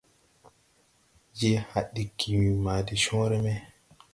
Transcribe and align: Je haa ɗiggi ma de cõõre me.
Je 1.37 1.49
haa 1.69 1.87
ɗiggi 1.93 2.37
ma 2.63 2.73
de 2.87 2.95
cõõre 3.03 3.37
me. 3.45 3.53